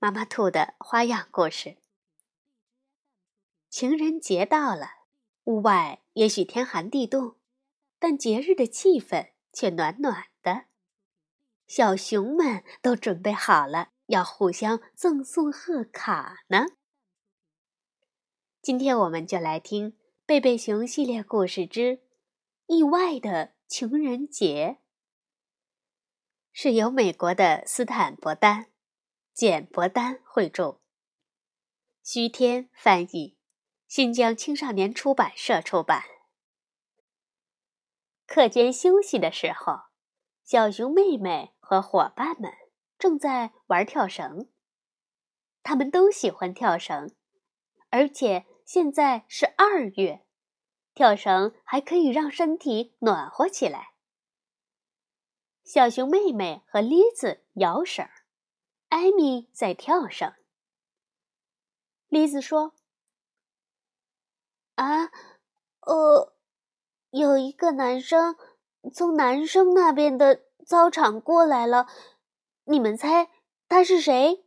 [0.00, 1.76] 妈妈兔的花样故事。
[3.68, 4.90] 情人节到了，
[5.44, 7.34] 屋外也许天寒地冻，
[7.98, 10.66] 但节日的气氛却暖暖的。
[11.66, 16.66] 小熊们都准备好了，要互相赠送贺卡呢。
[18.62, 19.92] 今天我们就来听
[20.24, 22.02] 《贝贝熊系列故事之
[22.66, 24.78] 意外的情人节》，
[26.52, 28.70] 是由美国的斯坦伯丹。
[29.38, 30.80] 简伯丹绘著，
[32.02, 33.38] 徐天翻译，
[33.86, 36.02] 新疆青少年出版社出版。
[38.26, 39.82] 课间休息的时候，
[40.42, 42.52] 小熊妹妹和伙伴们
[42.98, 44.50] 正在玩跳绳。
[45.62, 47.14] 他们都喜欢跳绳，
[47.90, 50.26] 而且现在是二月，
[50.94, 53.92] 跳绳还可以让身体暖和起来。
[55.62, 58.04] 小熊妹妹和栗子摇绳。
[58.88, 60.32] 艾米在跳绳。
[62.08, 62.74] 栗子说
[64.76, 65.10] ：“啊，
[65.80, 66.34] 呃，
[67.10, 68.36] 有一个男生
[68.92, 71.86] 从男生那边的操场过来了，
[72.64, 73.28] 你们猜
[73.68, 74.44] 他是谁？”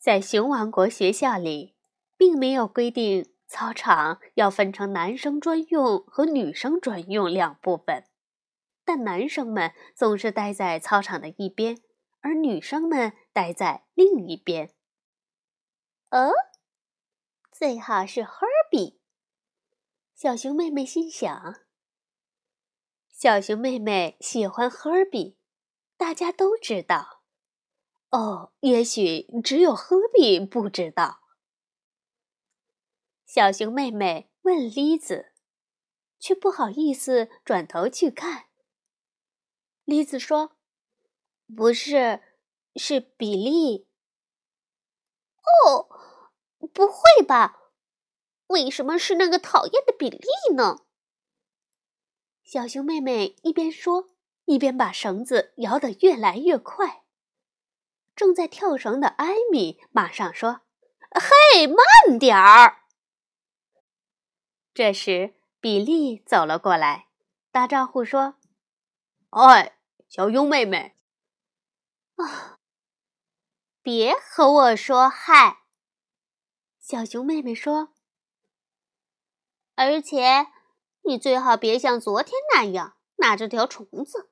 [0.00, 1.76] 在熊王国学校里，
[2.16, 8.06] 并没有规定操场要分成男生专用和女生专用两部分，
[8.82, 11.82] 但男生们总是待在操场的一边。
[12.20, 14.74] 而女生们待在另一边。
[16.10, 16.32] 哦，
[17.50, 18.98] 最好是 Herbie。
[20.14, 21.60] 小熊妹妹心想。
[23.08, 25.36] 小熊妹妹喜欢 Herbie，
[25.96, 27.22] 大家都知道。
[28.10, 31.20] 哦，也许只有 Herbie 不知道。
[33.24, 35.32] 小熊妹妹问栗子，
[36.18, 38.46] 却不好意思转头去看。
[39.84, 40.59] 栗子说。
[41.56, 42.20] 不是，
[42.76, 43.88] 是比利。
[45.66, 45.88] 哦，
[46.72, 47.56] 不会吧？
[48.48, 50.20] 为什么是那个讨厌的比利
[50.54, 50.84] 呢？
[52.42, 54.10] 小熊妹妹一边说，
[54.44, 57.04] 一边把绳子摇得越来越快。
[58.14, 60.62] 正在跳绳的艾米马上说
[61.14, 62.82] ：“嘿，慢点儿！”
[64.74, 67.08] 这时，比利走了过来，
[67.50, 68.34] 打招呼说
[69.30, 69.78] ：“哎，
[70.08, 70.96] 小熊妹妹。”
[72.22, 72.58] 啊！
[73.82, 75.64] 别和我说嗨，
[76.78, 77.94] 小熊妹妹说。
[79.74, 80.48] 而且
[81.04, 84.30] 你最好别像昨天那样拿着条虫子，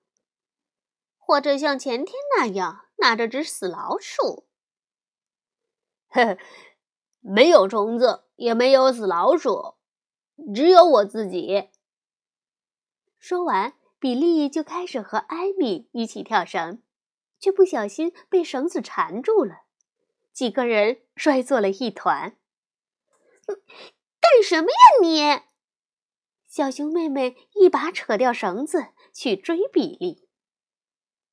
[1.17, 4.47] 或者像前天那样拿着只死老鼠。
[6.09, 6.37] 呵，
[7.21, 9.77] 没有虫子，也没有死老鼠，
[10.55, 11.71] 只有我自己。
[13.19, 16.83] 说完，比利就开始和艾米一起跳绳。
[17.39, 19.63] 却不小心被绳子缠住了，
[20.33, 22.37] 几个人摔作了一团。
[24.21, 25.43] 干什么呀你？
[26.47, 30.29] 小熊妹妹一把扯掉绳子去追比利。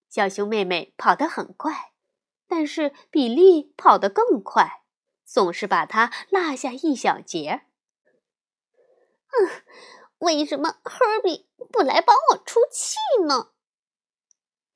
[0.10, 1.94] 小熊妹妹跑得很快，
[2.48, 4.84] 但是比利跑得更快，
[5.26, 7.66] 总是把它落下一小截。
[9.28, 9.64] 嗯，
[10.20, 12.96] 为什么 Herbie 不来帮我出气
[13.28, 13.52] 呢？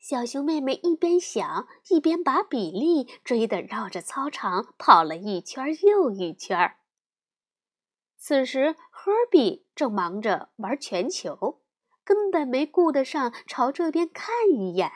[0.09, 6.77] 小熊妹妹一边想，一边把比利追得绕着操场跑了一圈又一圈。
[8.17, 11.61] 此时，赫比正忙着玩全球，
[12.03, 14.91] 根本没顾得上朝这边看一眼。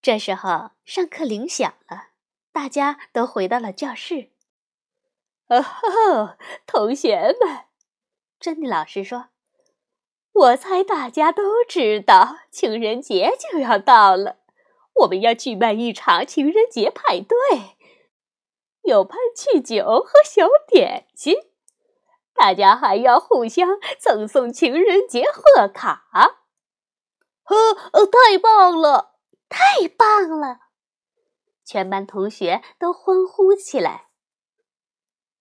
[0.00, 2.10] 这时候，上课铃响了，
[2.52, 4.30] 大家都回到了教室。
[5.48, 7.64] 哦吼，同学们，
[8.38, 9.30] 珍妮老师说。
[10.40, 14.38] 我猜大家都知道，情人节就要到了，
[15.00, 17.36] 我们要举办一场情人节派对，
[18.82, 21.34] 有喷气酒和小点心，
[22.32, 26.06] 大家还要互相赠送情人节贺卡。
[27.42, 27.74] 呵，
[28.06, 29.16] 太棒了，
[29.50, 30.60] 太棒了！
[31.66, 34.08] 全班同学都欢呼起来。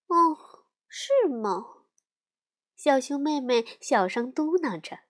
[0.08, 1.79] 哦，是吗？
[2.82, 5.02] 小熊妹妹小声嘟囔着：“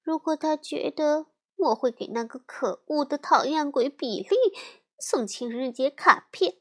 [0.00, 1.26] 如果他觉得
[1.56, 4.34] 我会给那个可恶的讨厌鬼比利
[4.98, 6.56] 送情人节卡片，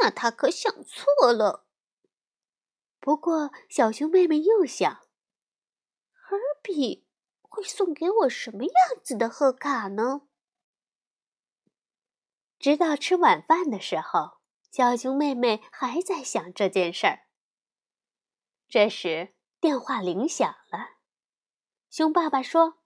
[0.00, 1.66] 那他可想错了。
[3.00, 5.08] 不过，小熊妹妹又想，
[6.12, 7.04] 赫比
[7.40, 10.28] 会送给我什么样子的贺卡呢？
[12.60, 14.38] 直到吃晚饭的时候，
[14.70, 17.26] 小熊妹妹还在想这件事儿。
[18.72, 20.96] 这时，电话铃响了。
[21.90, 22.78] 熊爸爸说：“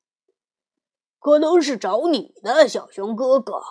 [1.21, 3.63] 可能是找你的小熊哥哥，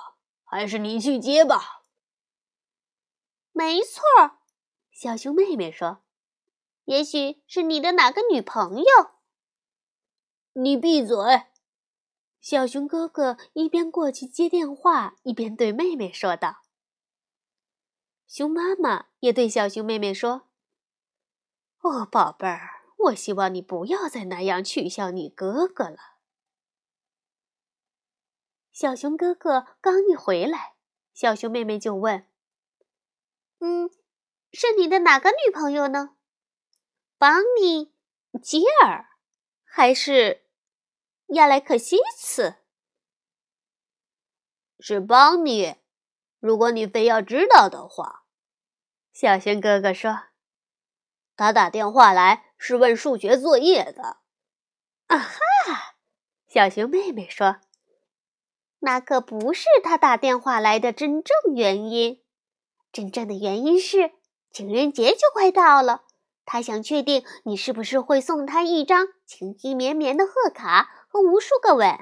[0.46, 1.84] 还是你去接吧。”
[3.52, 4.02] 没错，
[4.94, 6.04] 小熊妹妹说
[6.86, 8.86] ：“也许是你的哪个女朋友。”
[10.56, 11.18] 你闭嘴！
[12.40, 16.62] 小熊哥哥一边过去接电话，一边对妹妹说道。
[18.26, 20.48] 熊妈妈也对小熊妹妹说
[21.88, 26.16] ：“哦，宝贝儿，我希望你不要再那样取笑你哥哥了。”
[28.74, 30.74] 小熊哥哥刚一回来，
[31.14, 32.28] 小熊妹妹就问
[33.62, 33.92] ：“嗯，
[34.52, 36.16] 是你的哪个女朋友呢？
[37.20, 37.94] 邦尼、
[38.42, 39.12] 吉尔，
[39.64, 40.44] 还是？”
[41.30, 42.56] 亚莱克西茨
[44.80, 45.76] 是邦尼。
[46.40, 48.26] 如果你非要知道的话，
[49.14, 50.24] 小熊哥哥说
[51.36, 54.18] ：“他打电话来是问数学作业的。”
[55.08, 55.96] 啊哈！
[56.48, 57.58] 小熊妹妹说
[58.80, 62.24] ：“那可不是他打电话来的真正原因。
[62.92, 64.12] 真正的原因是
[64.52, 66.04] 情人节就快到了，
[66.46, 71.98] 他想确定你是不是会送他一张情意绵绵的贺卡。”和无数个吻，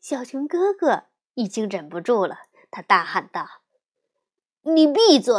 [0.00, 2.38] 小熊哥哥已经忍不住了，
[2.70, 3.46] 他大喊道
[4.64, 5.34] ：“你闭嘴，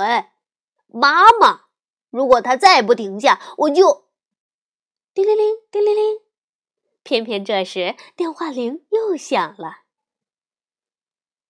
[0.91, 1.65] 妈妈！
[2.09, 4.09] 如果他再不停下，我就……”
[5.13, 6.19] 叮铃铃，叮铃铃，
[7.03, 9.83] 偏偏这时电话铃又响了。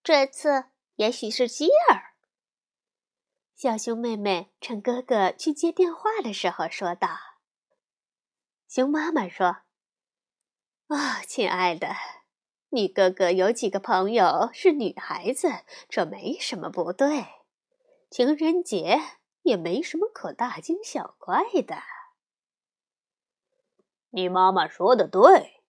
[0.02, 0.64] 这次
[0.96, 2.14] 也许是希尔。
[3.54, 7.08] 小熊妹妹趁哥哥去接电话的时候说道
[8.68, 9.58] ：“熊妈妈说。”
[10.88, 11.94] 啊，亲爱的，
[12.70, 15.48] 你哥哥有几个朋友是女孩子，
[15.88, 17.26] 这没什么不对。
[18.10, 19.00] 情人节
[19.42, 21.76] 也没什么可大惊小怪的。
[24.10, 25.62] 你妈妈说的对，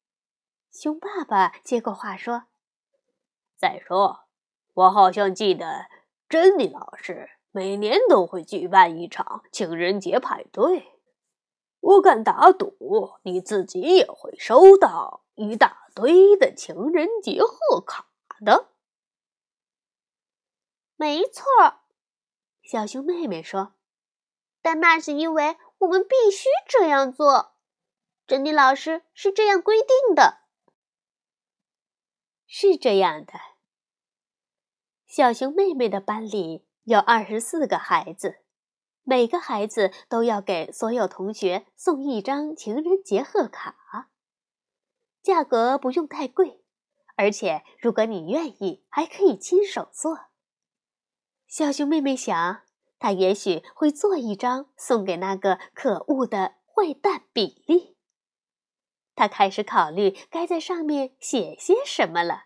[0.71, 2.45] 熊爸爸接过话说
[3.55, 4.25] ：“再说，
[4.73, 5.87] 我好像记得
[6.27, 10.89] 珍妮老师每年都会举办一场情人节派对。”
[11.79, 18.07] 我敢打赌，你自己也会收到一大堆的情人节贺卡
[18.39, 18.69] 的。
[20.95, 21.43] 没错，
[22.63, 23.73] 小熊妹妹说。
[24.61, 27.55] 但那是因为我们必须这样做，
[28.25, 30.39] 珍妮老师是这样规定的。
[32.47, 33.33] 是这样的，
[35.05, 38.39] 小熊妹妹的班里有二十四个孩子。
[39.05, 44.09] 每个孩子都要给所有同学送一张情人节贺卡，
[45.21, 46.63] 价格不用太贵，
[47.17, 50.27] 而且如果你愿意，还可以亲手做。
[51.53, 52.63] 小熊妹妹想，
[52.97, 57.95] 她也许会做一张送给那个可恶的坏蛋比利。
[59.13, 62.45] 她开始考虑该在上面写些什么了。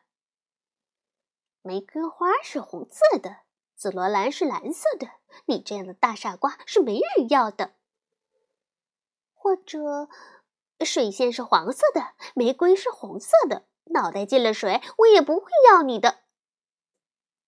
[1.61, 3.43] 玫瑰花是红色的。
[3.77, 5.07] 紫罗兰是蓝色的，
[5.45, 7.75] 你这样的大傻瓜是没人要的。
[9.33, 10.09] 或者，
[10.83, 16.23] 水仙是黄色的，玫瑰是红色的，脑袋进了水，我也不会要你的。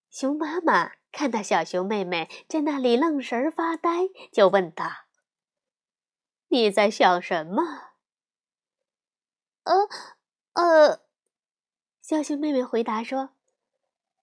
[0.10, 4.86] 熊妈妈看到小熊妹妹在那里愣神发呆，就问道
[6.50, 7.94] ：“你在想什么
[9.64, 9.88] ？”“呃，
[10.54, 11.02] 呃。”
[12.02, 13.32] 小熊妹妹回答说：“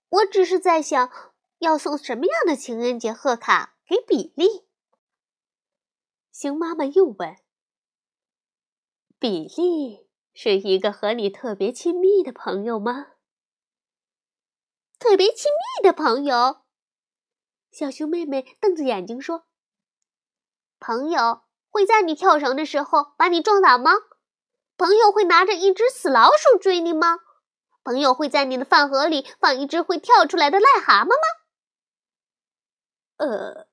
[0.09, 1.11] 我只是在想。”
[1.61, 4.69] 要送什么样的情人节贺卡给比利？
[6.31, 7.39] 熊妈妈又问
[9.19, 13.13] ：“比利是一个和你特别亲密的朋友吗？”
[15.01, 15.51] 特别亲
[15.81, 16.66] 密的朋友，
[17.77, 19.45] 小熊妹妹瞪着眼睛说
[20.81, 23.91] ：“朋友会在你跳绳的时候把你撞倒吗？
[24.79, 27.19] 朋友会拿着一只死老鼠追你吗？
[27.85, 31.13] 朋友会在你的饭盒里放一只会跳出来的癞蛤蟆吗？”
[33.21, 33.69] 呃，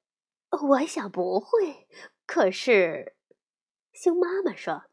[0.50, 1.88] 我想不会。
[2.26, 3.16] 可是，
[3.94, 4.84] 熊妈妈说：“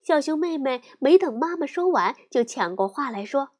[0.00, 3.50] 小熊妹妹没等妈妈说完，就抢过话来说：‘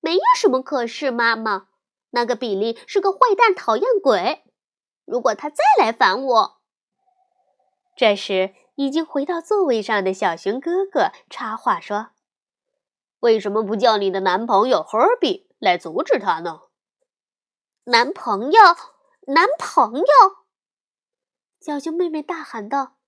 [0.00, 1.70] 没有什么可是，妈妈。
[2.10, 4.44] 那个比利是个坏蛋，讨厌鬼。
[5.04, 6.60] 如果他再来烦我……’”
[7.96, 12.10] 这时，已经回到座位上的小熊哥哥插话说
[13.20, 16.60] ：“为什么不叫你的男朋友 Herbie 来阻止他呢？”
[17.84, 18.60] 男朋友，
[19.26, 20.04] 男朋友！
[21.60, 22.98] 小熊妹妹大喊道：“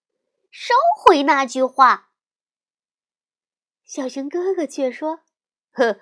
[0.51, 2.09] 收回那句话！”
[3.85, 5.21] 小熊哥哥却说
[5.73, 6.01] ：“哼，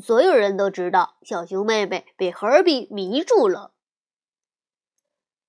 [0.00, 3.74] 所有人都知道小熊妹妹被 Herbie 迷住了。”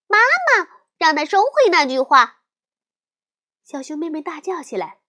[0.08, 2.42] 妈妈，让他收回那句话！
[3.64, 5.00] 小熊妹妹大叫起来：“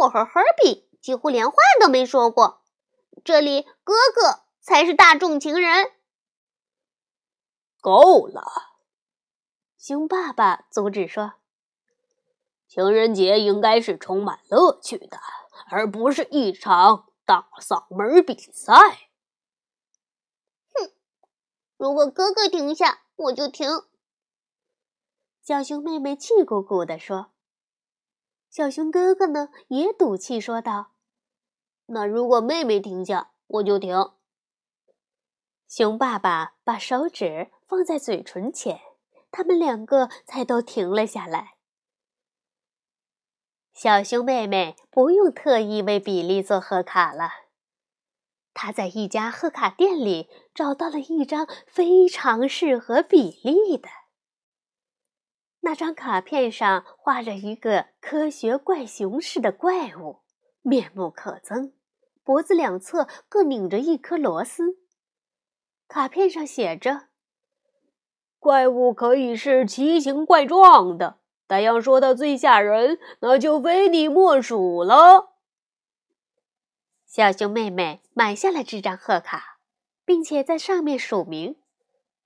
[0.00, 2.62] 我和 Herbie 几乎连话都没说过，
[3.24, 5.92] 这里哥哥才是大众情人。”
[7.80, 8.44] 够了！
[9.78, 11.32] 熊爸爸阻止说
[12.68, 15.18] ：“情人节应该是充满乐趣的，
[15.70, 18.74] 而不是一场大嗓门比赛。”
[20.74, 20.92] 哼！
[21.78, 23.68] 如果哥哥停下，我就停。
[25.42, 27.32] 小熊妹妹气鼓鼓地说
[28.50, 30.92] ：“小熊哥哥呢，也赌气说道
[31.86, 33.96] ：‘那如果妹妹停下，我就停。’”
[35.66, 38.78] 熊爸爸把手指放在嘴唇前，
[39.30, 41.56] 他们两个才都停了下来。
[43.72, 47.30] 小熊妹妹不用特意为比利做贺卡了，
[48.52, 53.88] 她在一家贺卡店里找到了一张非常适合比利的。
[55.60, 60.22] 那张卡片上画着一个科学怪熊似的怪物，
[60.60, 61.72] 面目可憎，
[62.22, 64.78] 脖子两侧各拧着一颗螺丝。
[65.88, 67.08] 卡片上写着
[68.38, 71.20] ：“怪物可以是奇形怪状的，
[71.52, 75.34] 但要说它最吓人，那就非你莫属了。”
[77.04, 79.58] 小熊妹妹买下了这张贺卡，
[80.06, 81.56] 并且在上面署名：“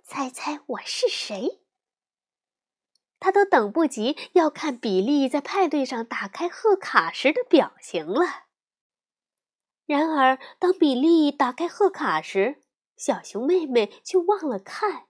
[0.05, 1.59] 猜猜我是谁？”
[3.19, 8.45] 她都等不及要看比利在派对上打开贺卡时的表情了。
[9.87, 12.63] 然而，当比利打开贺卡时，
[12.97, 15.07] 小熊妹妹却忘了看，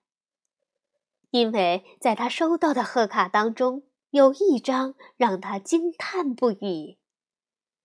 [1.29, 6.99] 因为在她收到的贺卡当中有一张让他惊叹不已。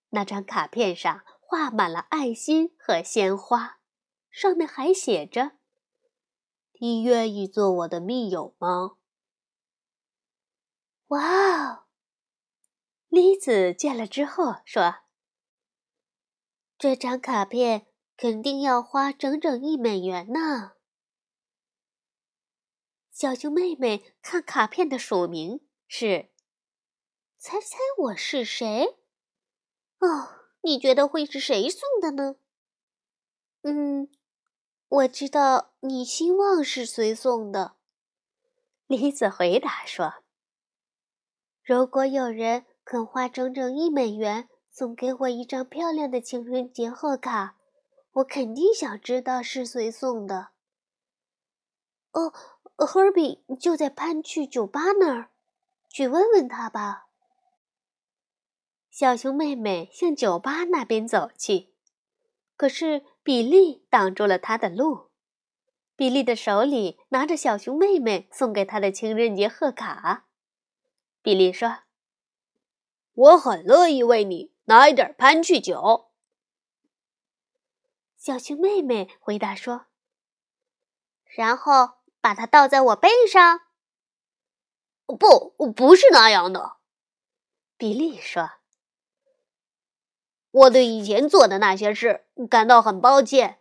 [0.09, 3.79] 那张卡片上画满了爱心和鲜花，
[4.29, 5.51] 上面还写着
[6.79, 8.97] ：“你愿意做我的密友吗？”
[11.07, 11.83] 哇哦！
[13.09, 14.99] 栗子见了之后说
[16.77, 17.87] ：“这张卡片。”
[18.21, 20.73] 肯定要花整整一美元呢。
[23.09, 25.61] 小熊妹妹看卡片的署名
[25.93, 26.29] 是
[27.37, 28.97] ：“猜猜我是谁？”
[29.99, 30.29] 哦，
[30.61, 32.37] 你觉得会是谁送的呢？
[33.63, 34.09] 嗯，
[34.87, 37.75] 我知道你希望是谁送的。
[38.87, 40.23] 李子回答说
[41.61, 47.57] ：“如果有人肯花整整一美元送给我一张漂亮的情人节贺卡。”
[48.15, 50.51] 我肯定想知道是谁送的。
[52.11, 52.33] 哦
[52.77, 55.30] ，Herbie 就在潘去酒吧那儿，
[55.91, 57.07] 去问问他吧。
[58.89, 61.73] 小熊妹妹向酒吧那边走去，
[62.55, 65.11] 可是比利挡住了她的路。
[65.95, 70.27] 比利的手里拿着小熊妹妹送给他的情人节贺卡。
[71.21, 71.79] 比利说
[73.13, 76.11] ：“我很乐意为你拿一点潘去酒。”
[78.17, 79.87] 小熊妹妹回答说
[81.35, 83.61] ：“然后把它倒在我背上。
[85.15, 86.77] ”“不，我不是那样的。”
[87.77, 88.51] 比利说。
[90.51, 93.59] “我对以前做的那些事感到很抱歉。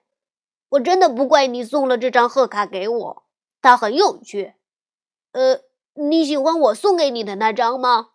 [0.71, 3.25] 我真的不怪你送了这张贺卡给我，
[3.61, 4.54] 它很有趣。
[5.33, 5.62] 呃，
[5.95, 8.12] 你喜欢我送给你的那张吗？”“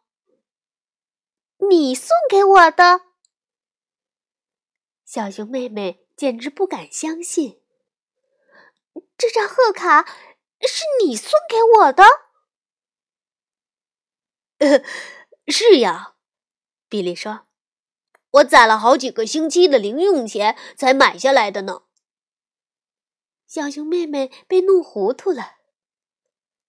[1.69, 3.01] 你送给我的？”
[5.05, 6.01] 小熊妹妹。
[6.15, 7.61] 简直不敢相信，
[9.17, 10.05] 这张贺卡
[10.61, 12.05] 是你送给我的。
[15.47, 16.15] 是呀，
[16.87, 17.47] 比利说
[18.31, 21.83] ：“我攒了好几个星期的零用钱才买下来的呢。”
[23.47, 25.57] 小熊妹妹被弄糊涂了，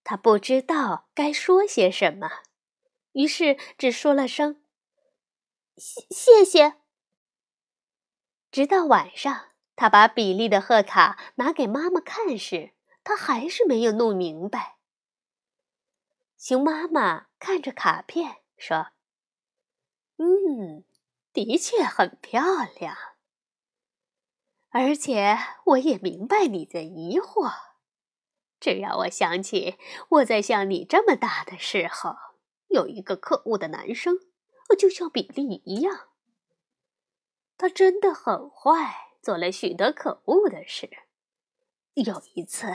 [0.04, 2.30] 她不知道该说些什么，
[3.12, 4.62] 于是只说了声
[5.78, 6.74] ：“谢谢谢。”
[8.52, 12.72] 直到晚上，他把比利的贺卡拿给妈妈看时，
[13.04, 14.76] 他还是没有弄明白。
[16.38, 18.88] 熊妈妈看着卡片说
[20.18, 20.84] ：“嗯，
[21.32, 22.42] 的确很漂
[22.78, 22.96] 亮，
[24.70, 27.52] 而且我也明白你的疑惑。
[28.58, 29.78] 这让我想起
[30.08, 32.16] 我在像你这么大的时候，
[32.68, 34.18] 有一个可恶的男生，
[34.78, 36.08] 就像比利一样。
[37.58, 40.90] 他真的很坏，做了许多可恶的事。
[41.94, 42.68] 有一次，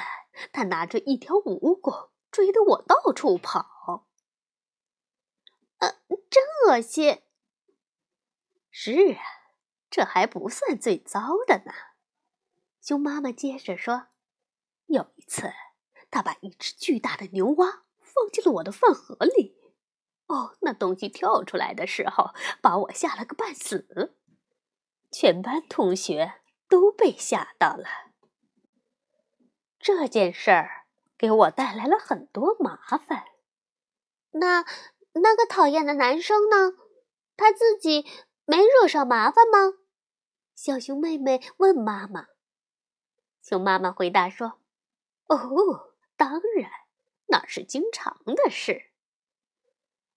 [0.52, 4.08] 他拿着一条蜈蚣，追得我到处跑。
[5.82, 5.96] 呃，
[6.30, 7.22] 真恶心。
[8.70, 9.22] 是啊，
[9.90, 11.74] 这还不算最糟的呢。
[12.80, 14.08] 熊妈妈接着说
[14.88, 15.52] ：“有一次，
[16.10, 19.58] 他把一只巨大的牛蛙放进了我的饭盒里。
[20.28, 24.16] 哦，那东西跳出来的时候，把我吓了个半死。
[25.12, 28.14] 全班同学都被吓到了。
[29.78, 30.86] 这件事儿
[31.18, 33.26] 给我带来了很多麻烦。
[34.32, 34.64] 那
[35.14, 36.74] 那个讨厌的男生呢？
[37.36, 38.06] 他自己
[38.46, 39.78] 没惹上麻烦吗？”
[40.56, 42.28] 小熊妹妹问妈妈。
[43.42, 44.60] 熊妈妈回答说
[45.28, 46.70] ：“哦，当然，
[47.28, 48.92] 那是经常的事。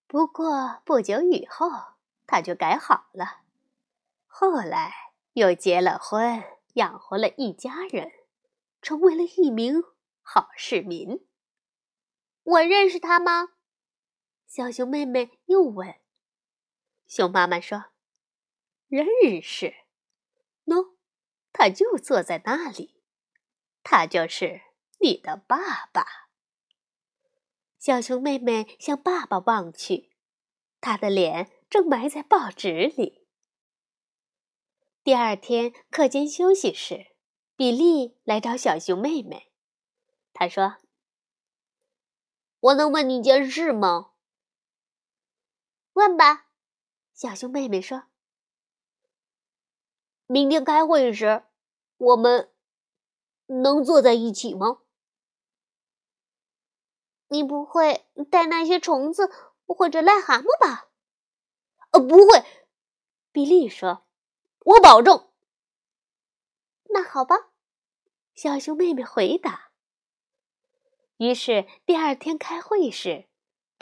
[0.06, 1.70] 不过不久以后，
[2.26, 3.40] 他就改好了。
[4.26, 4.92] 后来
[5.32, 8.12] 又结了婚，养活了一家人，
[8.82, 9.82] 成为了一名
[10.22, 11.26] 好市民。
[12.42, 13.48] 我认识他吗？”
[14.54, 15.96] 小熊妹妹又问。
[17.08, 17.86] 熊妈妈说
[18.86, 19.04] ：“认
[19.42, 19.74] 识。
[20.64, 20.94] 喏，
[21.52, 23.02] 他就坐在那里。”
[23.82, 24.60] 他就是
[25.00, 26.06] 你的爸爸。
[27.80, 30.12] 小熊妹妹向爸爸望去，
[30.80, 33.26] 他的脸正埋在报纸里。
[35.02, 37.16] 第二天课间休息时，
[37.56, 39.50] 比利来找小熊妹妹。
[40.32, 40.76] 他说
[42.60, 44.12] ：“我能问你件事吗
[45.94, 46.46] ？”“问吧。”
[47.12, 48.04] 小熊妹妹说。
[50.28, 51.42] “明天开会时，
[51.96, 52.50] 我们……”
[53.46, 54.78] 能坐在一起吗？
[57.28, 59.30] 你不会带那些虫子
[59.66, 60.88] 或者癞蛤蟆吧？
[61.90, 62.42] 呃，不会。
[63.32, 64.06] 比利说
[64.64, 65.28] ：“我保证。”
[66.88, 67.50] 那好吧，
[68.34, 69.72] 小熊妹妹回答。
[71.18, 73.28] 于是第二天开会时，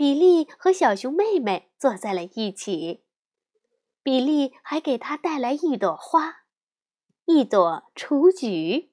[0.03, 3.05] 比利和小熊妹妹坐在了一起。
[4.03, 6.39] 比利还给他带来一朵花，
[7.25, 8.91] 一朵雏菊。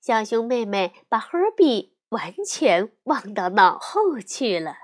[0.00, 4.74] 小熊妹妹把赫比完全忘到脑后去了。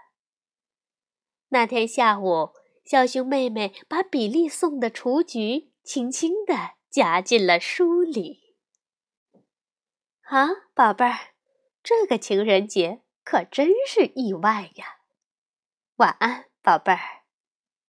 [1.49, 2.51] 那天下午，
[2.85, 8.55] 小熊妹妹把比利送的雏菊轻轻地夹进了书里。
[10.21, 11.35] 啊，宝贝儿，
[11.83, 15.01] 这个情人节可真是意外呀！
[15.97, 17.18] 晚安，宝贝儿。